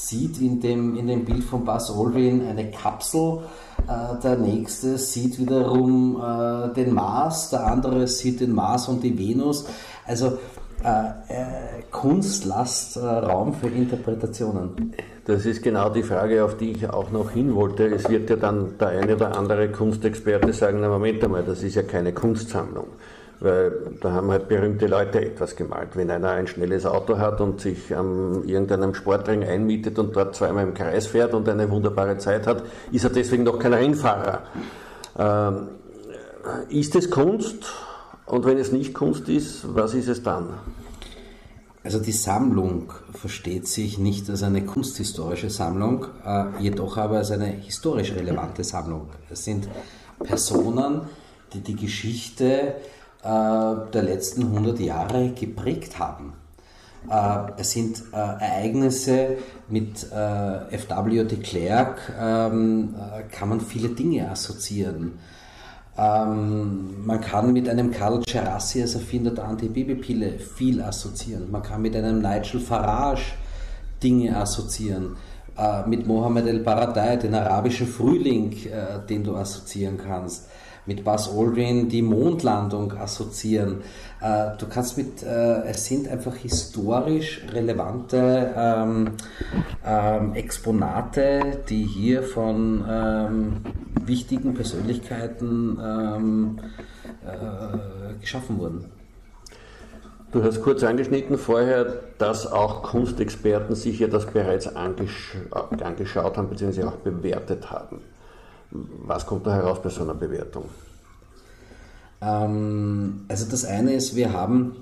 sieht 0.00 0.40
in 0.40 0.60
dem, 0.60 0.96
in 0.96 1.06
dem 1.06 1.24
Bild 1.24 1.44
von 1.44 1.64
Buzz 1.64 1.90
Aldrin 1.90 2.46
eine 2.46 2.70
Kapsel, 2.70 3.40
äh, 3.86 4.20
der 4.22 4.36
nächste 4.36 4.96
sieht 4.96 5.38
wiederum 5.38 6.16
äh, 6.16 6.72
den 6.74 6.94
Mars, 6.94 7.50
der 7.50 7.66
andere 7.66 8.06
sieht 8.06 8.40
den 8.40 8.54
Mars 8.54 8.88
und 8.88 9.02
die 9.02 9.18
Venus. 9.18 9.66
Also 10.06 10.38
äh, 10.82 11.08
äh, 11.28 11.82
Kunst 11.90 12.46
lasst 12.46 12.96
äh, 12.96 13.00
Raum 13.00 13.52
für 13.52 13.68
Interpretationen. 13.68 14.94
Das 15.26 15.44
ist 15.44 15.62
genau 15.62 15.90
die 15.90 16.02
Frage, 16.02 16.42
auf 16.42 16.56
die 16.56 16.72
ich 16.72 16.88
auch 16.88 17.10
noch 17.10 17.32
hin 17.32 17.54
wollte. 17.54 17.86
Es 17.86 18.08
wird 18.08 18.30
ja 18.30 18.36
dann 18.36 18.78
der 18.78 18.88
eine 18.88 19.14
oder 19.14 19.36
andere 19.36 19.68
Kunstexperte 19.70 20.54
sagen, 20.54 20.78
na 20.80 20.88
Moment 20.88 21.22
einmal, 21.22 21.44
das 21.44 21.62
ist 21.62 21.74
ja 21.74 21.82
keine 21.82 22.14
Kunstsammlung. 22.14 22.86
Weil 23.40 23.72
da 24.00 24.12
haben 24.12 24.30
halt 24.30 24.48
berühmte 24.48 24.86
Leute 24.86 25.24
etwas 25.24 25.56
gemalt. 25.56 25.96
Wenn 25.96 26.10
einer 26.10 26.30
ein 26.30 26.46
schnelles 26.46 26.84
Auto 26.84 27.18
hat 27.18 27.40
und 27.40 27.60
sich 27.60 27.96
an 27.96 28.44
irgendeinem 28.46 28.94
Sportring 28.94 29.42
einmietet 29.42 29.98
und 29.98 30.14
dort 30.14 30.36
zweimal 30.36 30.64
im 30.64 30.74
Kreis 30.74 31.06
fährt 31.06 31.32
und 31.32 31.48
eine 31.48 31.70
wunderbare 31.70 32.18
Zeit 32.18 32.46
hat, 32.46 32.62
ist 32.92 33.04
er 33.04 33.10
deswegen 33.10 33.44
noch 33.44 33.58
kein 33.58 33.72
Rennfahrer. 33.72 34.42
Ähm, 35.18 35.68
ist 36.68 36.94
es 36.96 37.10
Kunst? 37.10 37.64
Und 38.26 38.44
wenn 38.44 38.58
es 38.58 38.72
nicht 38.72 38.94
Kunst 38.94 39.28
ist, 39.28 39.74
was 39.74 39.94
ist 39.94 40.08
es 40.08 40.22
dann? 40.22 40.50
Also 41.82 41.98
die 41.98 42.12
Sammlung 42.12 42.92
versteht 43.14 43.66
sich 43.66 43.98
nicht 43.98 44.28
als 44.28 44.42
eine 44.42 44.64
kunsthistorische 44.64 45.48
Sammlung, 45.48 46.06
äh, 46.24 46.44
jedoch 46.60 46.98
aber 46.98 47.18
als 47.18 47.30
eine 47.30 47.46
historisch 47.46 48.12
relevante 48.12 48.64
Sammlung. 48.64 49.08
Es 49.30 49.44
sind 49.44 49.66
Personen, 50.22 51.02
die 51.54 51.60
die 51.60 51.76
Geschichte 51.76 52.74
der 53.22 54.02
letzten 54.02 54.44
100 54.44 54.80
Jahre 54.80 55.30
geprägt 55.30 55.98
haben. 55.98 56.32
Äh, 57.08 57.52
es 57.56 57.70
sind 57.72 58.02
äh, 58.12 58.16
Ereignisse 58.16 59.38
mit 59.68 60.06
äh, 60.12 60.74
F.W. 60.74 61.24
de 61.24 61.38
Klerk, 61.38 62.12
ähm, 62.20 62.94
äh, 62.94 63.22
kann 63.34 63.48
man 63.48 63.60
viele 63.60 63.90
Dinge 63.90 64.30
assoziieren. 64.30 65.18
Ähm, 65.96 67.06
man 67.06 67.20
kann 67.20 67.52
mit 67.52 67.68
einem 67.68 67.90
Karl 67.90 68.20
Gerassi 68.20 68.82
als 68.82 68.94
Erfinder 68.94 69.30
der 69.30 69.44
Antibabypille 69.44 70.38
viel 70.38 70.82
assoziieren. 70.82 71.50
Man 71.50 71.62
kann 71.62 71.82
mit 71.82 71.96
einem 71.96 72.20
Nigel 72.20 72.60
Farage 72.60 73.32
Dinge 74.02 74.36
assoziieren. 74.36 75.16
Äh, 75.56 75.88
mit 75.88 76.06
Mohammed 76.06 76.46
el-Baradei, 76.46 77.16
den 77.16 77.34
arabischen 77.34 77.86
Frühling, 77.86 78.52
äh, 78.66 79.06
den 79.08 79.24
du 79.24 79.36
assoziieren 79.36 79.98
kannst 79.98 80.48
mit 80.86 81.04
Buzz 81.04 81.28
Aldrin 81.28 81.88
die 81.88 82.02
Mondlandung 82.02 82.92
assoziieren. 82.92 83.82
Äh, 84.20 84.56
du 84.58 84.66
kannst 84.66 84.96
mit, 84.96 85.22
äh, 85.22 85.62
es 85.64 85.86
sind 85.86 86.08
einfach 86.08 86.34
historisch 86.36 87.42
relevante 87.52 88.52
ähm, 88.56 89.10
ähm, 89.84 90.34
Exponate, 90.34 91.62
die 91.68 91.84
hier 91.84 92.22
von 92.22 92.84
ähm, 92.88 93.56
wichtigen 94.04 94.54
Persönlichkeiten 94.54 95.78
ähm, 95.82 96.58
äh, 97.24 98.20
geschaffen 98.20 98.58
wurden. 98.58 98.86
Du 100.32 100.44
hast 100.44 100.62
kurz 100.62 100.84
angeschnitten 100.84 101.38
vorher, 101.38 101.86
dass 102.18 102.46
auch 102.46 102.84
Kunstexperten 102.84 103.74
sich 103.74 103.98
ja 103.98 104.06
das 104.06 104.26
bereits 104.26 104.76
angesch 104.76 105.36
angeschaut 105.50 106.36
haben 106.36 106.48
bzw. 106.48 106.84
auch 106.84 106.96
bewertet 106.96 107.72
haben. 107.72 108.02
Was 108.70 109.26
kommt 109.26 109.46
da 109.46 109.54
heraus 109.54 109.82
bei 109.82 109.90
so 109.90 110.02
einer 110.02 110.14
Bewertung? 110.14 110.66
Ähm, 112.20 113.24
also 113.28 113.46
das 113.50 113.64
eine 113.64 113.94
ist, 113.94 114.14
wir 114.14 114.32
haben 114.32 114.76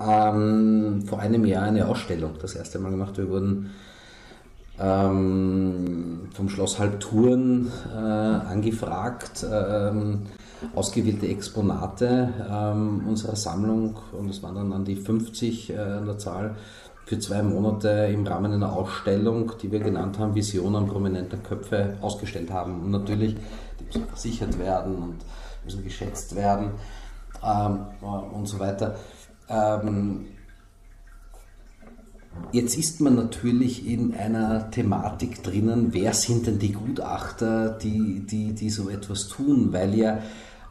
ähm, 0.00 1.04
vor 1.06 1.20
einem 1.20 1.44
Jahr 1.44 1.64
eine 1.64 1.86
Ausstellung 1.86 2.34
das 2.40 2.54
erste 2.54 2.78
Mal 2.78 2.90
gemacht. 2.90 3.16
Wir 3.18 3.28
wurden 3.28 3.70
ähm, 4.80 6.28
vom 6.34 6.48
Schloss 6.48 6.78
Halbtouren 6.78 7.70
äh, 7.94 7.96
angefragt, 7.96 9.46
ähm, 9.50 10.22
ausgewählte 10.74 11.26
Exponate 11.28 12.32
ähm, 12.50 13.02
unserer 13.06 13.36
Sammlung, 13.36 13.96
und 14.12 14.30
es 14.30 14.42
waren 14.42 14.54
dann 14.54 14.72
an 14.72 14.84
die 14.84 14.96
50 14.96 15.70
äh, 15.70 15.76
an 15.76 16.06
der 16.06 16.18
Zahl, 16.18 16.56
für 17.12 17.18
zwei 17.18 17.42
Monate 17.42 18.08
im 18.10 18.26
Rahmen 18.26 18.52
einer 18.52 18.72
Ausstellung, 18.72 19.52
die 19.60 19.70
wir 19.70 19.80
genannt 19.80 20.18
haben, 20.18 20.34
Visionen 20.34 20.86
prominenter 20.86 21.36
Köpfe 21.36 21.98
ausgestellt 22.00 22.50
haben. 22.50 22.80
Und 22.80 22.90
natürlich, 22.90 23.36
die 23.78 23.84
müssen 23.84 24.06
versichert 24.06 24.58
werden 24.58 24.94
und 24.94 25.16
müssen 25.62 25.84
geschätzt 25.84 26.34
werden 26.34 26.70
ähm, 27.44 27.80
und 28.32 28.46
so 28.46 28.58
weiter. 28.58 28.96
Ähm, 29.50 30.24
Jetzt 32.50 32.78
ist 32.78 33.02
man 33.02 33.14
natürlich 33.14 33.86
in 33.86 34.14
einer 34.14 34.70
Thematik 34.70 35.42
drinnen, 35.42 35.88
wer 35.92 36.14
sind 36.14 36.46
denn 36.46 36.58
die 36.58 36.72
Gutachter, 36.72 37.68
die, 37.76 38.24
die, 38.24 38.54
die 38.54 38.70
so 38.70 38.88
etwas 38.88 39.28
tun, 39.28 39.70
weil 39.74 39.94
ja 39.94 40.22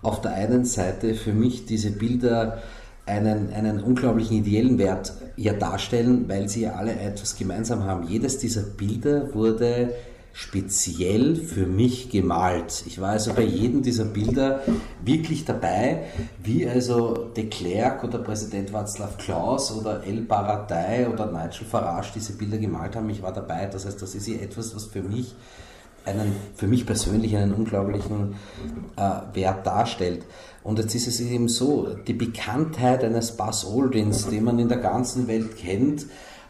auf 0.02 0.22
der 0.22 0.34
einen 0.34 0.66
Seite 0.66 1.14
für 1.14 1.34
mich 1.34 1.68
diese 1.68 1.92
Bilder 1.92 2.64
einen, 3.12 3.54
einen 3.54 3.82
unglaublichen 3.82 4.38
ideellen 4.38 4.78
Wert 4.78 5.14
ja 5.36 5.54
darstellen, 5.54 6.26
weil 6.28 6.48
sie 6.50 6.62
ja 6.62 6.74
alle 6.74 6.94
etwas 6.94 7.36
gemeinsam 7.36 7.84
haben. 7.84 8.08
Jedes 8.08 8.38
dieser 8.38 8.62
Bilder 8.62 9.34
wurde 9.34 9.94
speziell 10.34 11.36
für 11.36 11.66
mich 11.66 12.10
gemalt. 12.10 12.84
Ich 12.88 13.02
war 13.02 13.10
also 13.10 13.34
bei 13.34 13.44
jedem 13.44 13.82
dieser 13.82 14.06
Bilder 14.06 14.62
wirklich 15.04 15.44
dabei, 15.44 16.04
wie 16.42 16.66
also 16.66 17.30
de 17.36 17.50
Klerk 17.50 18.04
oder 18.06 18.20
Präsident 18.20 18.72
Václav 18.72 19.18
Klaus 19.18 19.72
oder 19.74 20.04
El 20.06 20.22
Baradei 20.22 21.10
oder 21.10 21.26
Nigel 21.26 21.66
Farage 21.70 22.12
diese 22.16 22.34
Bilder 22.34 22.58
gemalt 22.58 22.96
haben. 22.96 23.10
Ich 23.10 23.22
war 23.22 23.34
dabei. 23.34 23.66
Das 23.66 23.86
heißt, 23.86 24.02
das 24.02 24.16
ist 24.16 24.26
hier 24.26 24.42
etwas, 24.42 24.74
was 24.74 24.86
für 24.86 25.02
mich 25.02 25.36
einen, 26.06 26.36
für 26.56 26.68
mich 26.68 26.86
persönlich 26.86 27.36
einen 27.36 27.54
unglaublichen 27.54 28.36
äh, 28.96 29.36
Wert 29.36 29.68
darstellt. 29.68 30.24
Und 30.64 30.80
jetzt 30.80 30.94
ist 30.94 31.08
es 31.08 31.20
eben 31.20 31.48
so, 31.48 31.96
die 32.08 32.14
Bekanntheit 32.14 33.04
eines 33.04 33.36
Buzz 33.36 33.66
Aldrins, 33.66 34.28
den 34.28 34.44
man 34.44 34.60
in 34.60 34.70
der 34.70 34.78
ganzen 34.78 35.28
Welt 35.28 35.58
kennt, 35.58 36.06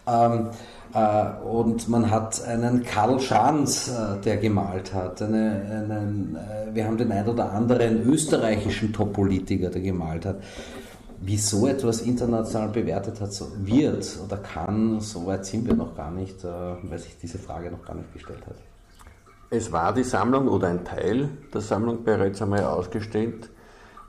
ähm, 0.07 0.49
äh, 0.93 1.43
und 1.45 1.87
man 1.87 2.11
hat 2.11 2.43
einen 2.45 2.83
Karl 2.83 3.19
Schanz, 3.19 3.87
äh, 3.87 4.19
der 4.21 4.37
gemalt 4.37 4.93
hat. 4.93 5.21
Eine, 5.21 5.87
einen, 5.89 6.35
äh, 6.35 6.75
wir 6.75 6.85
haben 6.85 6.97
den 6.97 7.11
ein 7.11 7.27
oder 7.27 7.51
anderen 7.51 8.03
österreichischen 8.09 8.91
Top-Politiker, 8.91 9.69
der 9.69 9.81
gemalt 9.81 10.25
hat. 10.25 10.37
Wie 11.21 11.37
so 11.37 11.67
etwas 11.67 12.01
international 12.01 12.69
bewertet 12.69 13.21
hat, 13.21 13.31
so 13.31 13.47
wird 13.59 14.19
oder 14.25 14.37
kann, 14.37 14.99
so 15.01 15.27
weit 15.27 15.45
sind 15.45 15.67
wir 15.67 15.75
noch 15.75 15.95
gar 15.95 16.09
nicht, 16.09 16.43
weil 16.43 16.97
sich 16.97 17.15
diese 17.21 17.37
Frage 17.37 17.69
noch 17.69 17.85
gar 17.85 17.93
nicht 17.93 18.11
gestellt 18.11 18.41
hat. 18.47 18.55
Es 19.51 19.71
war 19.71 19.93
die 19.93 20.03
Sammlung 20.03 20.47
oder 20.47 20.69
ein 20.69 20.83
Teil 20.83 21.29
der 21.53 21.61
Sammlung 21.61 22.03
bereits 22.03 22.41
einmal 22.41 22.63
ausgestellt. 22.63 23.51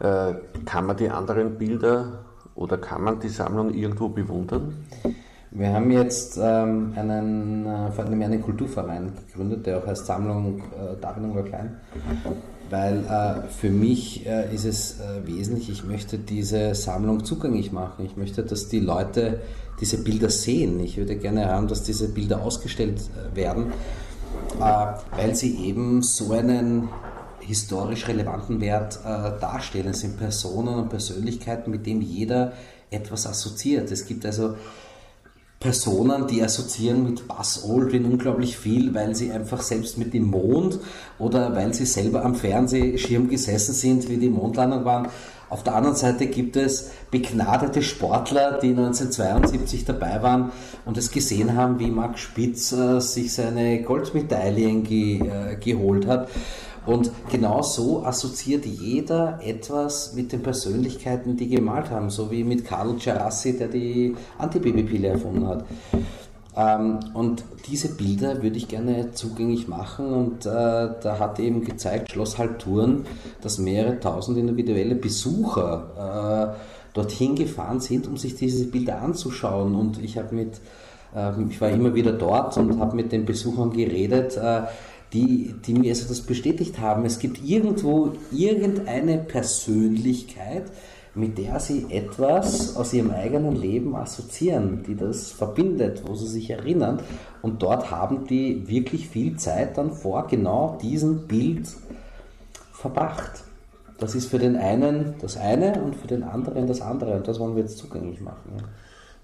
Kann 0.03 0.87
man 0.87 0.97
die 0.97 1.09
anderen 1.09 1.59
Bilder 1.59 2.25
oder 2.57 2.77
kann 2.77 3.03
man 3.03 3.21
die 3.21 3.29
Sammlung 3.29 3.73
irgendwo 3.73 4.09
bewundern? 4.09 4.85
Wir 5.55 5.71
haben 5.75 5.91
jetzt 5.91 6.39
ähm, 6.43 6.95
einen, 6.97 7.67
äh, 7.67 8.01
einen 8.01 8.43
Kulturverein 8.43 9.13
gegründet, 9.29 9.67
der 9.67 9.79
auch 9.79 9.87
heißt 9.87 10.07
Sammlung 10.07 10.61
äh, 10.61 10.99
Darwin 10.99 11.35
war 11.35 11.43
klein, 11.43 11.77
weil 12.71 13.05
äh, 13.05 13.49
für 13.49 13.69
mich 13.69 14.27
äh, 14.27 14.55
ist 14.55 14.65
es 14.65 14.99
äh, 15.01 15.27
wesentlich, 15.27 15.69
ich 15.69 15.85
möchte 15.85 16.17
diese 16.17 16.75
Sammlung 16.75 17.25
zugänglich 17.25 17.71
machen. 17.71 18.07
Ich 18.07 18.17
möchte, 18.17 18.43
dass 18.45 18.69
die 18.69 18.81
Leute 18.81 19.41
diese 19.79 20.03
Bilder 20.03 20.31
sehen. 20.31 20.81
Ich 20.81 20.97
würde 20.97 21.17
gerne 21.17 21.51
haben, 21.51 21.69
dass 21.69 21.83
diese 21.83 22.09
Bilder 22.09 22.41
ausgestellt 22.41 23.03
äh, 23.11 23.37
werden, 23.37 23.75
weil 24.59 25.35
sie 25.35 25.67
eben 25.67 26.01
so 26.01 26.33
einen 26.33 26.89
historisch 27.47 28.09
relevanten 28.09 28.61
Wert 28.61 29.01
darstellen. 29.05 29.89
Es 29.89 30.01
sind 30.01 30.19
Personen 30.19 30.75
und 30.75 30.89
Persönlichkeiten, 30.89 31.71
mit 31.71 31.87
denen 31.87 32.03
jeder 32.03 32.53
etwas 32.91 33.27
assoziiert. 33.27 33.91
Es 33.91 34.07
gibt 34.07 34.25
also 34.27 34.55
Personen, 35.63 36.27
die 36.27 36.43
assoziieren 36.43 37.05
mit 37.05 37.29
Buzz 37.29 37.65
Aldrin 37.69 38.05
unglaublich 38.05 38.59
viel, 38.59 38.93
weil 38.95 39.15
sie 39.15 39.31
einfach 39.31 39.63
selbst 39.63 39.97
mit 39.97 40.13
dem 40.13 40.25
Mond 40.25 40.81
oder 41.21 41.55
weil 41.55 41.73
sie 41.73 41.87
selber 41.87 42.25
am 42.25 42.35
Fernsehschirm 42.35 43.29
gesessen 43.29 43.73
sind, 43.73 44.09
wie 44.09 44.17
die 44.17 44.29
Mondlandung 44.29 44.85
waren. 44.85 45.07
Auf 45.51 45.63
der 45.63 45.77
anderen 45.77 45.95
Seite 45.95 46.27
gibt 46.27 46.57
es 46.57 46.91
begnadete 47.13 47.83
Sportler, 47.83 48.59
die 48.59 48.71
1972 48.71 49.85
dabei 49.85 50.21
waren 50.21 50.51
und 50.85 50.97
es 50.97 51.13
gesehen 51.13 51.55
haben, 51.55 51.79
wie 51.79 51.91
Max 51.91 52.21
Spitz 52.21 52.73
äh, 52.73 53.01
sich 53.01 53.33
seine 53.33 53.83
Goldmedaillen 53.83 54.83
ge, 54.83 55.21
äh, 55.21 55.57
geholt 55.57 56.07
hat. 56.09 56.29
Und 56.85 57.13
genau 57.31 57.63
so 57.63 58.05
assoziiert 58.05 58.67
jeder 58.67 59.39
etwas 59.45 60.15
mit 60.15 60.33
den 60.33 60.43
Persönlichkeiten, 60.43 61.37
die 61.37 61.49
gemalt 61.49 61.91
haben, 61.91 62.11
so 62.11 62.31
wie 62.31 62.43
mit 62.43 62.65
Carlo 62.65 62.97
Cerassi, 62.99 63.57
der 63.57 63.69
die 63.69 64.17
Antibabypille 64.39 65.09
erfunden 65.09 65.47
hat. 65.47 65.65
Ähm, 66.57 66.99
und 67.15 67.45
diese 67.67 67.95
Bilder 67.95 68.43
würde 68.43 68.57
ich 68.57 68.69
gerne 68.69 69.13
zugänglich 69.13 69.69
machen 69.69 70.13
und 70.13 70.45
äh, 70.45 70.51
da 70.51 71.17
hat 71.19 71.39
eben 71.39 71.65
gezeigt 71.65 72.11
Schloss 72.11 72.37
Halturen, 72.37 73.07
dass 73.41 73.59
mehrere 73.59 74.01
tausend 74.01 74.37
individuelle 74.37 74.95
Besucher 74.95 76.55
äh, 76.55 76.93
dorthin 76.93 77.37
gefahren 77.37 77.81
sind, 77.81 78.07
um 78.07 78.19
sich 78.19 78.35
diese 78.35 78.67
Bilder 78.67 79.01
anzuschauen. 79.01 79.75
Und 79.75 80.03
ich 80.03 80.19
habe 80.19 80.35
mit, 80.35 80.61
äh, 81.15 81.31
ich 81.49 81.59
war 81.61 81.71
immer 81.71 81.95
wieder 81.95 82.13
dort 82.13 82.59
und 82.59 82.79
habe 82.79 82.97
mit 82.97 83.13
den 83.13 83.25
Besuchern 83.25 83.71
geredet 83.73 84.37
äh, 84.37 84.63
die, 85.13 85.55
die 85.67 85.75
mir 85.75 85.91
also 85.91 86.09
das 86.09 86.23
bestätigt 86.23 86.79
haben. 86.79 87.05
Es 87.05 87.19
gibt 87.19 87.45
irgendwo 87.45 88.13
irgendeine 88.31 89.19
Persönlichkeit, 89.19 90.65
mit 91.15 91.37
der 91.37 91.61
sie 91.61 91.87
etwas 91.91 92.75
aus 92.77 92.93
ihrem 92.95 93.11
eigenen 93.11 93.55
Leben 93.55 93.95
assoziieren, 93.95 94.83
die 94.85 94.97
das 94.97 95.31
verbindet, 95.31 96.03
wo 96.07 96.15
sie 96.15 96.27
sich 96.27 96.49
erinnern. 96.49 97.01
Und 97.43 97.63
dort 97.63 97.91
haben 97.91 98.27
die 98.27 98.67
wirklich 98.67 99.09
viel 99.09 99.37
Zeit 99.37 99.77
dann 99.77 99.93
vor 99.93 100.27
genau 100.27 100.79
diesem 100.81 101.27
Bild 101.29 101.69
verbracht. 102.73 103.45
Das 103.99 104.15
ist 104.15 104.31
für 104.31 104.39
den 104.39 104.57
einen 104.57 105.15
das 105.21 105.37
eine 105.37 105.83
und 105.83 105.95
für 105.95 106.09
den 106.09 106.23
anderen 106.23 106.67
das 106.67 106.81
andere. 106.81 107.17
Und 107.17 107.29
das 107.29 107.39
wollen 107.39 107.55
wir 107.55 107.63
jetzt 107.63 107.79
zugänglich 107.79 108.21
machen. 108.21 108.63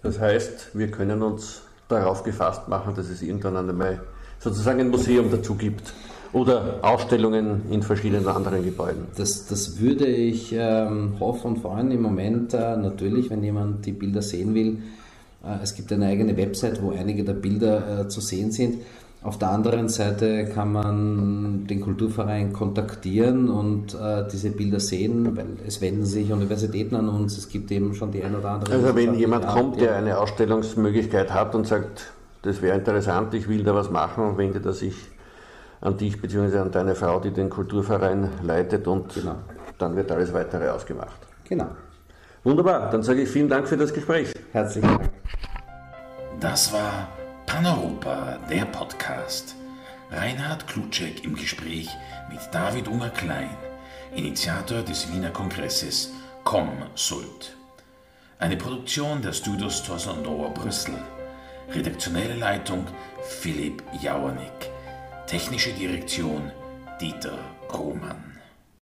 Das 0.02 0.20
heißt, 0.20 0.76
wir 0.76 0.90
können 0.90 1.22
uns 1.22 1.62
darauf 1.88 2.22
gefasst 2.22 2.68
machen, 2.68 2.94
dass 2.94 3.08
es 3.08 3.22
irgendwann 3.22 3.56
einmal 3.56 4.00
sozusagen 4.38 4.80
ein 4.80 4.90
Museum 4.90 5.30
dazu 5.30 5.54
gibt 5.54 5.92
oder 6.32 6.80
Ausstellungen 6.82 7.62
in 7.70 7.82
verschiedenen 7.82 8.28
anderen 8.28 8.64
Gebäuden. 8.64 9.06
Das, 9.16 9.46
das 9.46 9.80
würde 9.80 10.06
ich 10.06 10.52
ähm, 10.52 11.14
hoffen 11.20 11.54
und 11.54 11.58
freuen. 11.58 11.90
Im 11.90 12.02
Moment 12.02 12.54
äh, 12.54 12.76
natürlich, 12.76 13.30
wenn 13.30 13.42
jemand 13.42 13.86
die 13.86 13.92
Bilder 13.92 14.22
sehen 14.22 14.54
will. 14.54 14.78
Äh, 15.44 15.62
es 15.62 15.74
gibt 15.74 15.92
eine 15.92 16.06
eigene 16.06 16.36
Website, 16.36 16.82
wo 16.82 16.90
einige 16.90 17.24
der 17.24 17.32
Bilder 17.32 18.00
äh, 18.00 18.08
zu 18.08 18.20
sehen 18.20 18.52
sind. 18.52 18.82
Auf 19.20 19.36
der 19.36 19.50
anderen 19.50 19.88
Seite 19.88 20.44
kann 20.44 20.72
man 20.72 21.66
den 21.66 21.80
Kulturverein 21.80 22.52
kontaktieren 22.52 23.48
und 23.48 23.94
äh, 23.94 24.24
diese 24.30 24.50
Bilder 24.50 24.78
sehen, 24.78 25.36
weil 25.36 25.46
es 25.66 25.80
wenden 25.80 26.04
sich 26.04 26.30
Universitäten 26.30 26.94
an 26.94 27.08
uns. 27.08 27.36
Es 27.36 27.48
gibt 27.48 27.72
eben 27.72 27.94
schon 27.94 28.12
die 28.12 28.22
ein 28.22 28.36
oder 28.36 28.50
andere. 28.50 28.74
Also 28.74 28.94
wenn 28.94 29.14
jemand 29.14 29.48
kommt, 29.48 29.80
der 29.80 29.96
eine 29.96 30.18
Ausstellungsmöglichkeit 30.18 31.34
hat 31.34 31.56
und 31.56 31.66
sagt, 31.66 32.12
das 32.48 32.62
wäre 32.62 32.76
interessant, 32.76 33.34
ich 33.34 33.46
will 33.46 33.62
da 33.62 33.74
was 33.74 33.90
machen 33.90 34.24
und 34.24 34.38
wendet 34.38 34.64
er 34.64 34.72
sich 34.72 34.94
an 35.82 35.96
dich 35.98 36.20
bzw. 36.20 36.58
an 36.58 36.72
deine 36.72 36.94
Frau, 36.94 37.20
die 37.20 37.30
den 37.30 37.50
Kulturverein 37.50 38.30
leitet 38.42 38.88
und 38.88 39.14
genau. 39.14 39.36
dann 39.78 39.94
wird 39.94 40.10
alles 40.10 40.32
weitere 40.32 40.68
ausgemacht. 40.70 41.18
Genau. 41.44 41.68
Wunderbar, 42.44 42.90
dann 42.90 43.02
sage 43.02 43.22
ich 43.22 43.28
vielen 43.28 43.48
Dank 43.48 43.68
für 43.68 43.76
das 43.76 43.92
Gespräch. 43.92 44.32
Herzlichen 44.52 44.88
Dank. 44.88 45.10
Das 46.40 46.72
war 46.72 47.08
Paneuropa, 47.46 48.38
der 48.48 48.64
Podcast. 48.64 49.54
Reinhard 50.10 50.66
Klutschek 50.66 51.24
im 51.24 51.34
Gespräch 51.34 51.90
mit 52.30 52.40
David 52.50 52.88
Unger-Klein, 52.88 53.50
Initiator 54.16 54.80
des 54.80 55.12
Wiener 55.12 55.30
Kongresses 55.30 56.12
ComSult. 56.44 57.54
Eine 58.38 58.56
Produktion 58.56 59.20
der 59.20 59.34
Studios 59.34 59.82
Torsondor 59.82 60.54
Brüssel. 60.54 60.94
Redaktionelle 61.70 62.34
Leitung 62.34 62.86
Philipp 63.22 63.82
Jauernick. 64.00 64.70
Technische 65.26 65.70
Direktion 65.72 66.50
Dieter 66.98 67.38
Krohmann. 67.68 68.27